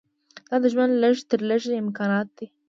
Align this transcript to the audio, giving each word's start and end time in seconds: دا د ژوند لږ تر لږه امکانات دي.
دا 0.49 0.55
د 0.63 0.65
ژوند 0.73 0.93
لږ 1.03 1.15
تر 1.29 1.39
لږه 1.49 1.71
امکانات 1.83 2.27
دي. 2.37 2.47